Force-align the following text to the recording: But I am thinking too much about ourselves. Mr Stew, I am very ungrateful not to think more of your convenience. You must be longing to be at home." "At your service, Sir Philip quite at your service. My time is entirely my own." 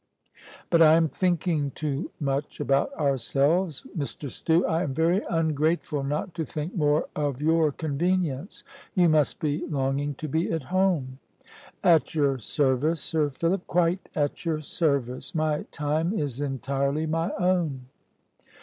But 0.71 0.81
I 0.81 0.95
am 0.95 1.07
thinking 1.07 1.69
too 1.69 2.09
much 2.19 2.59
about 2.59 2.91
ourselves. 2.95 3.85
Mr 3.95 4.31
Stew, 4.31 4.65
I 4.65 4.81
am 4.81 4.95
very 4.95 5.21
ungrateful 5.29 6.01
not 6.03 6.33
to 6.33 6.43
think 6.43 6.75
more 6.75 7.05
of 7.15 7.39
your 7.39 7.71
convenience. 7.71 8.63
You 8.95 9.09
must 9.09 9.39
be 9.39 9.63
longing 9.67 10.15
to 10.15 10.27
be 10.27 10.51
at 10.51 10.63
home." 10.73 11.19
"At 11.83 12.15
your 12.15 12.39
service, 12.39 12.99
Sir 12.99 13.29
Philip 13.29 13.67
quite 13.67 14.09
at 14.15 14.43
your 14.43 14.61
service. 14.61 15.35
My 15.35 15.67
time 15.71 16.13
is 16.17 16.41
entirely 16.41 17.05
my 17.05 17.29
own." 17.37 17.85